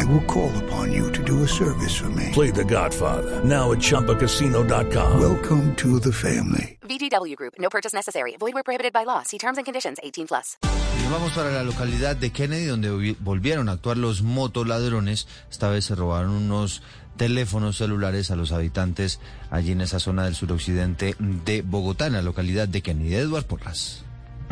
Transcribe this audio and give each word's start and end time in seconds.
I 0.00 0.04
will 0.04 0.22
call 0.26 0.50
upon 0.64 0.92
you 0.92 1.10
to 1.12 1.22
do 1.22 1.42
a 1.44 1.46
service 1.48 1.94
for 1.94 2.10
me. 2.10 2.30
Play 2.32 2.50
The 2.50 2.64
Godfather 2.64 3.42
now 3.44 3.72
at 3.72 3.78
ChumbaCasino.com. 3.78 5.20
Welcome 5.20 5.74
to 5.76 6.00
the 6.00 6.12
family. 6.12 6.78
VGW 6.82 7.36
Group. 7.36 7.54
No 7.58 7.68
purchase 7.70 7.94
necessary. 7.94 8.36
Void 8.38 8.54
where 8.54 8.62
prohibited 8.64 8.92
by 8.92 9.04
law. 9.04 9.22
See 9.22 9.38
terms 9.38 9.56
and 9.58 9.64
conditions. 9.64 9.98
18 10.02 10.26
plus. 10.26 10.56
Nos 11.02 11.10
vamos 11.12 11.32
para 11.32 11.50
la 11.52 11.62
localidad 11.62 12.16
de 12.16 12.30
Kennedy, 12.32 12.64
donde 12.66 12.90
volvi- 12.90 13.16
volvieron 13.20 13.68
a 13.68 13.72
actuar 13.72 13.96
los 13.98 14.22
motoladrones. 14.22 15.26
Esta 15.50 15.68
vez 15.68 15.84
se 15.84 15.94
robaron 15.94 16.30
unos 16.32 16.82
teléfonos 17.16 17.76
celulares 17.76 18.30
a 18.30 18.36
los 18.36 18.50
habitantes 18.52 19.20
allí 19.50 19.72
en 19.72 19.80
esa 19.82 20.00
zona 20.00 20.24
del 20.24 20.34
suroccidente 20.34 21.14
de 21.18 21.62
Bogotá, 21.62 22.06
en 22.08 22.14
la 22.14 22.22
localidad 22.22 22.66
de 22.68 22.80
Kennedy. 22.82 23.14
Eduard 23.14 23.44
Porras. 23.44 24.02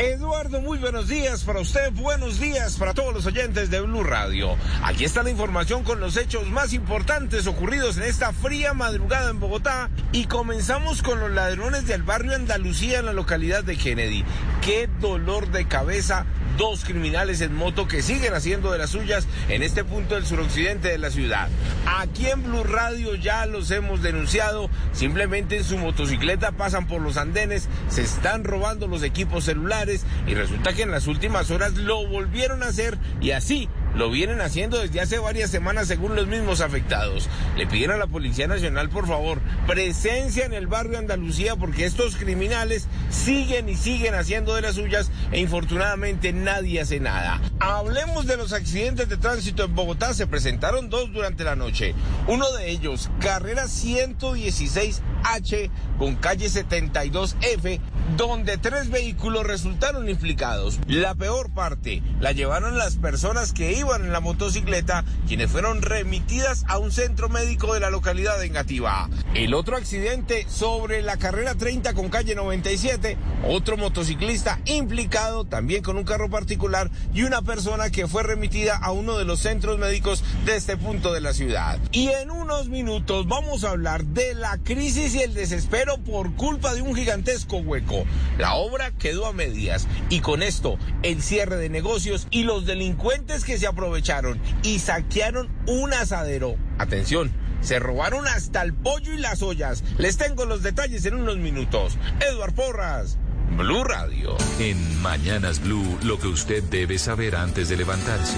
Eduardo, 0.00 0.60
muy 0.60 0.78
buenos 0.78 1.08
días 1.08 1.42
para 1.42 1.58
usted, 1.58 1.90
buenos 1.92 2.38
días 2.38 2.76
para 2.76 2.94
todos 2.94 3.12
los 3.12 3.26
oyentes 3.26 3.68
de 3.68 3.80
Blue 3.80 4.04
Radio. 4.04 4.56
Aquí 4.84 5.04
está 5.04 5.24
la 5.24 5.30
información 5.30 5.82
con 5.82 5.98
los 5.98 6.16
hechos 6.16 6.46
más 6.46 6.72
importantes 6.72 7.48
ocurridos 7.48 7.96
en 7.96 8.04
esta 8.04 8.32
fría 8.32 8.74
madrugada 8.74 9.30
en 9.30 9.40
Bogotá 9.40 9.90
y 10.12 10.26
comenzamos 10.26 11.02
con 11.02 11.18
los 11.18 11.32
ladrones 11.32 11.88
del 11.88 12.04
barrio 12.04 12.36
Andalucía 12.36 13.00
en 13.00 13.06
la 13.06 13.12
localidad 13.12 13.64
de 13.64 13.76
Kennedy. 13.76 14.24
Qué 14.64 14.88
dolor 15.00 15.50
de 15.50 15.66
cabeza 15.66 16.26
dos 16.58 16.84
criminales 16.84 17.40
en 17.40 17.54
moto 17.54 17.86
que 17.86 18.02
siguen 18.02 18.34
haciendo 18.34 18.72
de 18.72 18.78
las 18.78 18.90
suyas 18.90 19.26
en 19.48 19.62
este 19.62 19.84
punto 19.84 20.16
del 20.16 20.26
suroccidente 20.26 20.88
de 20.88 20.98
la 20.98 21.10
ciudad. 21.10 21.48
Aquí 21.86 22.26
en 22.26 22.42
Blue 22.42 22.64
Radio 22.64 23.14
ya 23.14 23.46
los 23.46 23.70
hemos 23.70 24.02
denunciado, 24.02 24.68
simplemente 24.92 25.56
en 25.56 25.64
su 25.64 25.78
motocicleta 25.78 26.52
pasan 26.52 26.86
por 26.86 27.00
los 27.00 27.16
andenes, 27.16 27.68
se 27.88 28.02
están 28.02 28.44
robando 28.44 28.88
los 28.88 29.02
equipos 29.02 29.44
celulares 29.44 30.04
y 30.26 30.34
resulta 30.34 30.74
que 30.74 30.82
en 30.82 30.90
las 30.90 31.06
últimas 31.06 31.50
horas 31.50 31.74
lo 31.74 32.06
volvieron 32.08 32.62
a 32.62 32.66
hacer 32.66 32.98
y 33.20 33.30
así 33.30 33.68
lo 33.94 34.10
vienen 34.10 34.40
haciendo 34.40 34.78
desde 34.78 35.00
hace 35.00 35.18
varias 35.18 35.50
semanas 35.50 35.88
según 35.88 36.14
los 36.14 36.26
mismos 36.26 36.60
afectados. 36.60 37.28
Le 37.56 37.66
piden 37.66 37.90
a 37.90 37.96
la 37.96 38.06
Policía 38.06 38.46
Nacional, 38.46 38.88
por 38.88 39.06
favor, 39.06 39.40
presencia 39.66 40.44
en 40.44 40.52
el 40.52 40.66
barrio 40.66 40.98
Andalucía 40.98 41.56
porque 41.56 41.84
estos 41.84 42.16
criminales 42.16 42.86
siguen 43.10 43.68
y 43.68 43.76
siguen 43.76 44.14
haciendo 44.14 44.54
de 44.54 44.62
las 44.62 44.76
suyas 44.76 45.10
e 45.32 45.40
infortunadamente 45.40 46.32
nadie 46.32 46.80
hace 46.80 47.00
nada. 47.00 47.40
Hablemos 47.60 48.26
de 48.26 48.36
los 48.36 48.52
accidentes 48.52 49.08
de 49.08 49.16
tránsito 49.16 49.64
en 49.64 49.74
Bogotá. 49.74 50.14
Se 50.14 50.26
presentaron 50.26 50.90
dos 50.90 51.12
durante 51.12 51.44
la 51.44 51.56
noche. 51.56 51.94
Uno 52.26 52.50
de 52.52 52.70
ellos, 52.70 53.10
carrera 53.20 53.64
116H 53.64 55.70
con 55.98 56.16
calle 56.16 56.46
72F, 56.46 57.80
donde 58.16 58.58
tres 58.58 58.90
vehículos 58.90 59.44
resultaron 59.44 60.08
implicados. 60.08 60.78
La 60.86 61.14
peor 61.14 61.50
parte 61.50 62.02
la 62.20 62.32
llevaron 62.32 62.78
las 62.78 62.96
personas 62.96 63.52
que 63.52 63.77
iban 63.78 64.04
en 64.04 64.12
la 64.12 64.20
motocicleta, 64.20 65.04
quienes 65.26 65.50
fueron 65.50 65.82
remitidas 65.82 66.64
a 66.68 66.78
un 66.78 66.92
centro 66.92 67.28
médico 67.28 67.74
de 67.74 67.80
la 67.80 67.90
localidad 67.90 68.38
de 68.38 68.46
Engativá. 68.46 69.08
El 69.34 69.54
otro 69.54 69.76
accidente 69.76 70.46
sobre 70.48 71.02
la 71.02 71.16
carrera 71.16 71.54
30 71.54 71.94
con 71.94 72.08
calle 72.08 72.34
97, 72.34 73.16
otro 73.46 73.76
motociclista 73.76 74.60
implicado 74.64 75.44
también 75.44 75.82
con 75.82 75.96
un 75.96 76.04
carro 76.04 76.28
particular 76.28 76.90
y 77.14 77.22
una 77.22 77.42
persona 77.42 77.90
que 77.90 78.08
fue 78.08 78.22
remitida 78.22 78.76
a 78.76 78.90
uno 78.90 79.16
de 79.16 79.24
los 79.24 79.40
centros 79.40 79.78
médicos 79.78 80.24
de 80.44 80.56
este 80.56 80.76
punto 80.76 81.12
de 81.12 81.20
la 81.20 81.32
ciudad. 81.32 81.78
Y 81.92 82.08
en 82.08 82.30
unos 82.30 82.68
minutos 82.68 83.28
vamos 83.28 83.64
a 83.64 83.70
hablar 83.70 84.04
de 84.04 84.34
la 84.34 84.58
crisis 84.58 85.14
y 85.14 85.22
el 85.22 85.34
desespero 85.34 85.98
por 85.98 86.34
culpa 86.34 86.74
de 86.74 86.82
un 86.82 86.94
gigantesco 86.94 87.58
hueco. 87.58 88.04
La 88.38 88.54
obra 88.54 88.90
quedó 88.90 89.26
a 89.26 89.32
medias 89.32 89.86
y 90.10 90.20
con 90.20 90.42
esto 90.42 90.78
el 91.02 91.22
cierre 91.22 91.56
de 91.56 91.68
negocios 91.68 92.26
y 92.30 92.42
los 92.42 92.66
delincuentes 92.66 93.44
que 93.44 93.58
se 93.58 93.66
aprovecharon 93.68 94.40
y 94.62 94.78
saquearon 94.78 95.48
un 95.66 95.92
asadero. 95.92 96.56
Atención. 96.78 97.32
Se 97.60 97.78
robaron 97.78 98.26
hasta 98.28 98.62
el 98.62 98.72
pollo 98.72 99.12
y 99.12 99.18
las 99.18 99.42
ollas. 99.42 99.82
Les 99.98 100.16
tengo 100.16 100.44
los 100.44 100.62
detalles 100.62 101.04
en 101.06 101.14
unos 101.14 101.38
minutos. 101.38 101.96
Eduard 102.20 102.54
Porras, 102.54 103.18
Blue 103.56 103.82
Radio. 103.84 104.36
En 104.60 105.02
Mañanas 105.02 105.60
Blue, 105.60 105.98
lo 106.02 106.18
que 106.18 106.28
usted 106.28 106.62
debe 106.64 106.98
saber 106.98 107.34
antes 107.34 107.68
de 107.68 107.76
levantarse. 107.76 108.36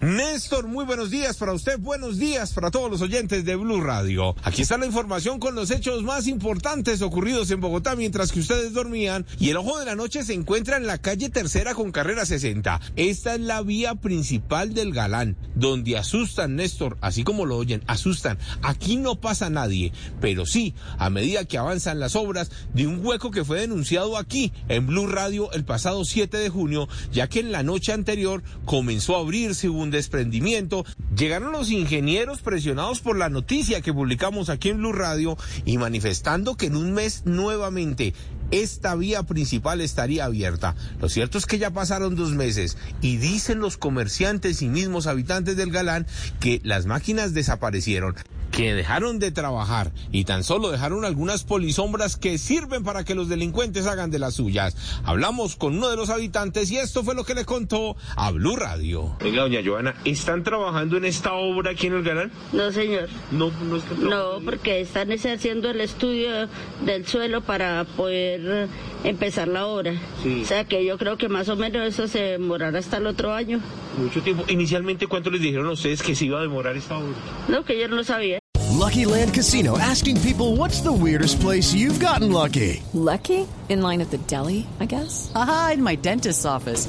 Néstor, 0.00 0.66
muy 0.66 0.86
buenos 0.86 1.10
días 1.10 1.36
para 1.36 1.52
usted, 1.52 1.78
buenos 1.78 2.16
días 2.16 2.54
para 2.54 2.70
todos 2.70 2.90
los 2.90 3.02
oyentes 3.02 3.44
de 3.44 3.54
Blue 3.54 3.82
Radio. 3.82 4.34
Aquí 4.42 4.62
está 4.62 4.78
la 4.78 4.86
información 4.86 5.38
con 5.38 5.54
los 5.54 5.70
hechos 5.70 6.02
más 6.02 6.26
importantes 6.26 7.02
ocurridos 7.02 7.50
en 7.50 7.60
Bogotá 7.60 7.96
mientras 7.96 8.32
que 8.32 8.40
ustedes 8.40 8.72
dormían 8.72 9.26
y 9.38 9.50
el 9.50 9.58
ojo 9.58 9.78
de 9.78 9.84
la 9.84 9.96
noche 9.96 10.24
se 10.24 10.32
encuentra 10.32 10.78
en 10.78 10.86
la 10.86 10.96
calle 10.96 11.28
tercera 11.28 11.74
con 11.74 11.92
carrera 11.92 12.24
60. 12.24 12.80
Esta 12.96 13.34
es 13.34 13.42
la 13.42 13.60
vía 13.60 13.94
principal 13.94 14.72
del 14.72 14.94
Galán, 14.94 15.36
donde 15.54 15.98
asustan, 15.98 16.56
Néstor, 16.56 16.96
así 17.02 17.22
como 17.22 17.44
lo 17.44 17.58
oyen, 17.58 17.82
asustan. 17.86 18.38
Aquí 18.62 18.96
no 18.96 19.20
pasa 19.20 19.50
nadie, 19.50 19.92
pero 20.18 20.46
sí, 20.46 20.72
a 20.96 21.10
medida 21.10 21.44
que 21.44 21.58
avanzan 21.58 22.00
las 22.00 22.16
obras 22.16 22.50
de 22.72 22.86
un 22.86 23.04
hueco 23.04 23.30
que 23.30 23.44
fue 23.44 23.60
denunciado 23.60 24.16
aquí 24.16 24.50
en 24.68 24.86
Blue 24.86 25.08
Radio 25.08 25.52
el 25.52 25.66
pasado 25.66 26.06
7 26.06 26.38
de 26.38 26.48
junio, 26.48 26.88
ya 27.12 27.28
que 27.28 27.40
en 27.40 27.52
la 27.52 27.62
noche 27.62 27.92
anterior 27.92 28.42
comenzó 28.64 29.14
a 29.14 29.20
abrirse 29.20 29.68
un 29.68 29.89
desprendimiento. 29.90 30.84
Llegaron 31.16 31.52
los 31.52 31.70
ingenieros 31.70 32.42
presionados 32.42 33.00
por 33.00 33.16
la 33.16 33.28
noticia 33.28 33.80
que 33.80 33.92
publicamos 33.92 34.48
aquí 34.48 34.70
en 34.70 34.78
Blue 34.78 34.92
Radio 34.92 35.36
y 35.64 35.78
manifestando 35.78 36.56
que 36.56 36.66
en 36.66 36.76
un 36.76 36.92
mes 36.92 37.22
nuevamente 37.24 38.14
esta 38.50 38.94
vía 38.96 39.22
principal 39.22 39.80
estaría 39.80 40.24
abierta. 40.24 40.74
Lo 41.00 41.08
cierto 41.08 41.38
es 41.38 41.46
que 41.46 41.58
ya 41.58 41.70
pasaron 41.70 42.16
dos 42.16 42.32
meses 42.32 42.76
y 43.00 43.16
dicen 43.16 43.60
los 43.60 43.76
comerciantes 43.76 44.62
y 44.62 44.68
mismos 44.68 45.06
habitantes 45.06 45.56
del 45.56 45.70
Galán 45.70 46.06
que 46.40 46.60
las 46.64 46.86
máquinas 46.86 47.34
desaparecieron 47.34 48.16
que 48.50 48.74
dejaron 48.74 49.18
de 49.18 49.30
trabajar 49.30 49.92
y 50.12 50.24
tan 50.24 50.44
solo 50.44 50.70
dejaron 50.70 51.04
algunas 51.04 51.44
polisombras 51.44 52.16
que 52.16 52.38
sirven 52.38 52.84
para 52.84 53.04
que 53.04 53.14
los 53.14 53.28
delincuentes 53.28 53.86
hagan 53.86 54.10
de 54.10 54.18
las 54.18 54.34
suyas. 54.34 54.76
Hablamos 55.04 55.56
con 55.56 55.76
uno 55.78 55.88
de 55.88 55.96
los 55.96 56.10
habitantes 56.10 56.70
y 56.70 56.78
esto 56.78 57.02
fue 57.04 57.14
lo 57.14 57.24
que 57.24 57.34
le 57.34 57.44
contó 57.44 57.96
a 58.16 58.30
Blue 58.30 58.56
Radio. 58.56 59.16
Oiga, 59.22 59.42
doña 59.42 59.60
Joana, 59.64 59.94
¿están 60.04 60.42
trabajando 60.42 60.96
en 60.96 61.04
esta 61.04 61.32
obra 61.32 61.72
aquí 61.72 61.86
en 61.86 61.94
el 61.94 62.02
Galán? 62.02 62.32
No, 62.52 62.70
señor. 62.72 63.08
No, 63.30 63.50
no 63.50 63.76
están 63.76 64.08
No, 64.08 64.40
porque 64.44 64.80
están 64.80 65.10
haciendo 65.12 65.70
el 65.70 65.80
estudio 65.80 66.48
del 66.84 67.06
suelo 67.06 67.42
para 67.42 67.84
poder 67.84 68.68
empezar 69.04 69.48
la 69.48 69.66
obra. 69.66 69.94
Sí. 70.22 70.42
O 70.42 70.44
sea 70.46 70.64
que 70.64 70.84
yo 70.84 70.98
creo 70.98 71.16
que 71.16 71.28
más 71.28 71.48
o 71.48 71.56
menos 71.56 71.86
eso 71.86 72.08
se 72.08 72.20
demorará 72.20 72.78
hasta 72.78 72.98
el 72.98 73.06
otro 73.06 73.32
año. 73.32 73.60
Mucho 73.98 74.22
tiempo. 74.22 74.44
Inicialmente, 74.48 75.06
¿cuánto 75.06 75.30
les 75.30 75.40
dijeron 75.40 75.66
a 75.66 75.72
ustedes 75.72 76.02
que 76.02 76.14
se 76.14 76.26
iba 76.26 76.38
a 76.38 76.42
demorar 76.42 76.76
esta 76.76 76.98
obra? 76.98 77.16
No, 77.48 77.64
que 77.64 77.78
yo 77.78 77.88
no 77.88 77.96
lo 77.96 78.04
sabía. 78.04 78.38
Lucky 78.80 79.04
Land 79.04 79.34
Casino 79.34 79.76
asking 79.78 80.16
people 80.22 80.56
what's 80.56 80.80
the 80.80 80.92
weirdest 80.92 81.40
place 81.40 81.74
you've 81.74 82.00
gotten 82.00 82.32
lucky? 82.32 82.82
Lucky? 82.94 83.46
In 83.68 83.82
line 83.82 84.00
at 84.00 84.10
the 84.10 84.18
deli, 84.26 84.66
I 84.80 84.86
guess? 84.86 85.30
Aha, 85.34 85.72
in 85.74 85.82
my 85.82 85.96
dentist's 85.96 86.46
office. 86.46 86.88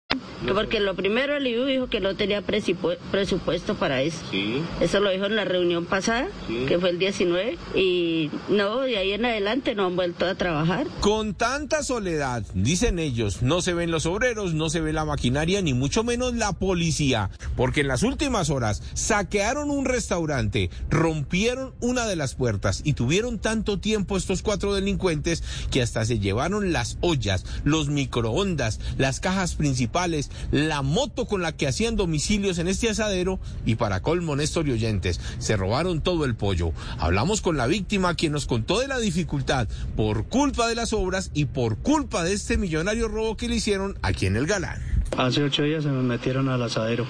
Porque 0.47 0.79
lo 0.79 0.95
primero 0.95 1.35
el 1.37 1.47
IU 1.47 1.65
dijo 1.65 1.87
que 1.87 1.99
no 1.99 2.15
tenía 2.15 2.41
presupuesto 2.41 3.75
para 3.75 4.01
eso. 4.01 4.17
Sí. 4.31 4.61
Eso 4.79 4.99
lo 4.99 5.09
dijo 5.11 5.25
en 5.25 5.35
la 5.35 5.45
reunión 5.45 5.85
pasada, 5.85 6.27
Sí. 6.47 6.65
que 6.67 6.79
fue 6.79 6.89
el 6.89 6.99
19. 6.99 7.57
Y 7.75 8.29
no, 8.49 8.79
de 8.81 8.97
ahí 8.97 9.11
en 9.13 9.25
adelante 9.25 9.75
no 9.75 9.85
han 9.85 9.95
vuelto 9.95 10.25
a 10.25 10.35
trabajar. 10.35 10.87
Con 10.99 11.33
tanta 11.33 11.83
soledad, 11.83 12.43
dicen 12.53 12.99
ellos, 12.99 13.41
no 13.41 13.61
se 13.61 13.73
ven 13.73 13.91
los 13.91 14.05
obreros, 14.05 14.53
no 14.53 14.69
se 14.69 14.81
ve 14.81 14.93
la 14.93 15.05
maquinaria, 15.05 15.61
ni 15.61 15.73
mucho 15.73 16.03
menos 16.03 16.33
la 16.35 16.53
policía, 16.53 17.29
porque 17.55 17.81
en 17.81 17.87
las 17.87 18.03
últimas 18.03 18.49
horas 18.49 18.81
saquearon 18.93 19.69
un 19.69 19.85
restaurante, 19.85 20.69
rompieron 20.89 21.73
una 21.81 22.07
de 22.07 22.15
las 22.15 22.35
puertas 22.35 22.81
y 22.83 22.93
tuvieron 22.93 23.39
tanto 23.39 23.79
tiempo 23.79 24.17
estos 24.17 24.41
cuatro 24.41 24.73
delincuentes 24.73 25.43
que 25.69 25.81
hasta 25.81 26.05
se 26.05 26.19
llevaron 26.19 26.71
las 26.73 26.97
ollas, 27.01 27.45
los 27.63 27.89
microondas, 27.89 28.79
las 28.97 29.19
cajas 29.19 29.55
principales, 29.55 30.30
la 30.51 30.81
moto 30.81 31.25
con 31.25 31.41
la 31.41 31.51
que 31.51 31.67
hacían 31.67 31.95
domicilios 31.95 32.57
en 32.59 32.67
este 32.67 32.89
asadero 32.89 33.39
y 33.65 33.75
para 33.75 34.01
colmo, 34.01 34.35
Néstor 34.35 34.67
y 34.67 34.71
oyentes, 34.71 35.19
se 35.39 35.57
robaron 35.57 36.01
todo 36.01 36.25
el 36.25 36.35
pollo. 36.35 36.71
Hablamos 36.97 37.41
con 37.41 37.57
la 37.57 37.67
víctima 37.67 38.15
quien 38.15 38.31
nos 38.31 38.45
contó 38.45 38.79
de 38.79 38.87
la 38.87 38.99
dificultad 38.99 39.67
por 39.95 40.25
culpa 40.25 40.67
de 40.67 40.75
las 40.75 40.93
obras 40.93 41.31
y 41.33 41.45
por 41.45 41.77
culpa 41.77 42.23
de 42.23 42.33
este 42.33 42.57
millonario 42.57 43.07
robo 43.07 43.37
que 43.37 43.47
le 43.47 43.55
hicieron 43.55 43.97
aquí 44.01 44.25
en 44.25 44.35
el 44.35 44.47
Galán. 44.47 44.81
Hace 45.17 45.43
ocho 45.43 45.63
días 45.63 45.83
se 45.83 45.89
me 45.89 46.01
metieron 46.01 46.47
al 46.47 46.63
asadero 46.63 47.05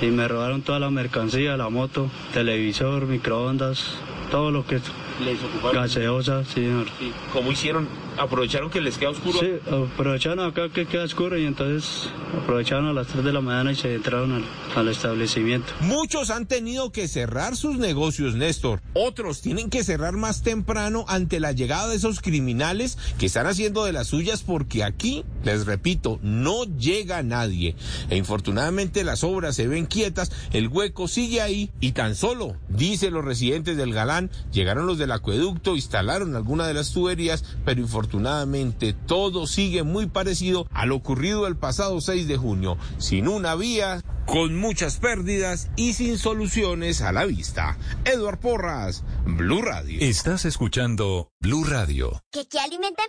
y 0.00 0.06
me 0.06 0.26
robaron 0.26 0.62
toda 0.62 0.80
la 0.80 0.90
mercancía, 0.90 1.56
la 1.56 1.70
moto, 1.70 2.10
televisor, 2.34 3.06
microondas, 3.06 3.84
todo 4.30 4.50
lo 4.50 4.66
que... 4.66 4.80
Les 5.24 5.42
ocuparon. 5.42 5.82
Gaseosa, 5.82 6.44
sí, 6.44 6.54
señor. 6.54 6.86
¿Cómo 7.32 7.52
hicieron? 7.52 7.88
¿Aprovecharon 8.18 8.70
que 8.70 8.80
les 8.80 8.96
queda 8.96 9.10
oscuro? 9.10 9.40
Sí, 9.40 9.50
aprovecharon 9.66 10.40
acá 10.40 10.68
que 10.70 10.86
queda 10.86 11.04
oscuro 11.04 11.36
y 11.38 11.44
entonces 11.44 12.08
aprovecharon 12.42 12.86
a 12.86 12.92
las 12.92 13.08
3 13.08 13.24
de 13.24 13.32
la 13.32 13.40
mañana 13.42 13.72
y 13.72 13.74
se 13.74 13.94
entraron 13.94 14.32
al, 14.32 14.44
al 14.74 14.88
establecimiento. 14.88 15.72
Muchos 15.80 16.30
han 16.30 16.46
tenido 16.46 16.92
que 16.92 17.08
cerrar 17.08 17.56
sus 17.56 17.76
negocios, 17.78 18.34
Néstor. 18.34 18.80
Otros 18.94 19.42
tienen 19.42 19.68
que 19.68 19.84
cerrar 19.84 20.14
más 20.14 20.42
temprano 20.42 21.04
ante 21.08 21.40
la 21.40 21.52
llegada 21.52 21.88
de 21.88 21.96
esos 21.96 22.20
criminales 22.20 22.96
que 23.18 23.26
están 23.26 23.46
haciendo 23.46 23.84
de 23.84 23.92
las 23.92 24.06
suyas 24.08 24.42
porque 24.42 24.82
aquí, 24.82 25.24
les 25.44 25.66
repito, 25.66 26.18
no 26.22 26.64
llega 26.64 27.22
nadie. 27.22 27.76
E 28.08 28.16
infortunadamente 28.16 29.04
las 29.04 29.24
obras 29.24 29.56
se 29.56 29.68
ven 29.68 29.84
quietas, 29.84 30.32
el 30.52 30.68
hueco 30.68 31.06
sigue 31.08 31.42
ahí 31.42 31.70
y 31.80 31.92
tan 31.92 32.14
solo, 32.14 32.56
dicen 32.68 33.12
los 33.12 33.24
residentes 33.24 33.76
del 33.76 33.92
Galán, 33.92 34.30
llegaron 34.52 34.86
los 34.86 34.96
del 35.06 35.12
acueducto, 35.12 35.76
instalaron 35.76 36.34
alguna 36.34 36.66
de 36.66 36.74
las 36.74 36.90
tuberías, 36.90 37.44
pero 37.64 37.80
infortunadamente 37.80 38.92
todo 38.92 39.46
sigue 39.46 39.84
muy 39.84 40.06
parecido 40.06 40.66
a 40.72 40.84
lo 40.84 40.96
ocurrido 40.96 41.46
el 41.46 41.56
pasado 41.56 42.00
6 42.00 42.26
de 42.26 42.36
junio, 42.36 42.76
sin 42.98 43.28
una 43.28 43.54
vía, 43.54 44.02
con 44.26 44.56
muchas 44.56 44.96
pérdidas 44.98 45.70
y 45.76 45.92
sin 45.92 46.18
soluciones 46.18 47.00
a 47.02 47.12
la 47.12 47.24
vista. 47.24 47.78
Eduard 48.04 48.40
Porras, 48.40 49.04
Blue 49.24 49.62
Radio. 49.62 49.98
Estás 50.00 50.44
escuchando 50.44 51.30
Blue 51.40 51.62
Radio. 51.62 52.20
¿Qué, 52.32 52.46
qué 52.48 52.58
alimentan? 52.58 53.06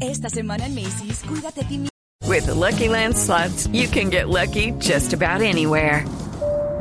Esta 0.00 0.30
semana 0.30 0.66
en 0.66 0.74
Macy's, 0.74 1.20
cuídate 1.28 1.60
de 1.60 1.66
ti. 1.66 1.88
With 2.26 2.46
the 2.46 2.54
Lucky 2.54 2.88
Land 2.88 3.14
slots, 3.16 3.68
you 3.68 3.86
can 3.86 4.08
get 4.08 4.28
lucky 4.28 4.72
just 4.80 5.12
about 5.12 5.42
anywhere. 5.42 6.06